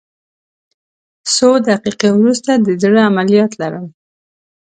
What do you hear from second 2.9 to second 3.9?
عملیات لرم